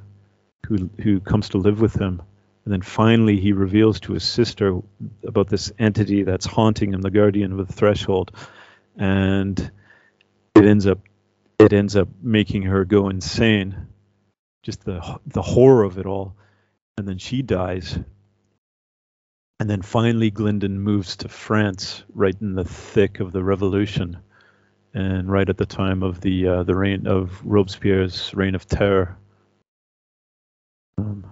[0.66, 2.22] who who comes to live with him.
[2.66, 4.80] And then finally, he reveals to his sister
[5.26, 8.32] about this entity that's haunting him, the guardian of the threshold
[9.00, 9.72] and
[10.56, 11.00] it ends up
[11.58, 13.88] it ends up making her go insane
[14.64, 16.36] just the the horror of it all
[16.98, 17.98] and then she dies
[19.60, 24.18] and then finally Glyndon moves to France right in the thick of the revolution
[24.94, 29.18] and right at the time of the uh, the reign of Robespierre's reign of terror
[30.98, 31.26] um,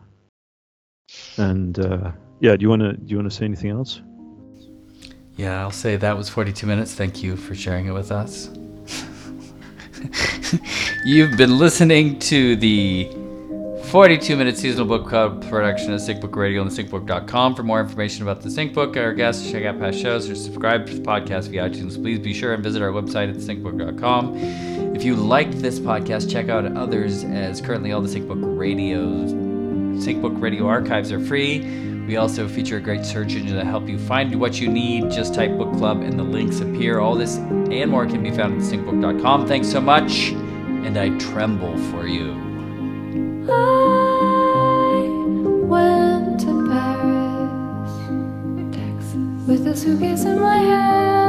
[1.38, 4.02] and uh, yeah do you want to do you want to say anything else
[5.38, 6.96] yeah, I'll say that was 42 minutes.
[6.96, 8.50] Thank you for sharing it with us.
[11.06, 13.10] You've been listening to the
[13.86, 17.56] 42 minute seasonal book club production of Sync Book Radio on thesyncbook.com.
[17.56, 20.86] For more information about the Sync Book, our guests, check out past shows, or subscribe
[20.88, 24.36] to the podcast via iTunes, please be sure and visit our website at syncbook.com.
[24.96, 29.32] If you liked this podcast, check out others as currently all the Sync Book radios,
[30.04, 31.97] Sync Book radio archives are free.
[32.08, 35.12] We also feature a great search engine to help you find what you need.
[35.12, 37.00] Just type book club and the links appear.
[37.02, 39.46] All this and more can be found at syncbook.com.
[39.46, 42.32] Thanks so much, and I tremble for you.
[43.52, 45.10] I
[45.66, 47.92] went to Paris,
[48.74, 51.27] Texas, with a suitcase in my hand.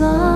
[0.00, 0.29] sun.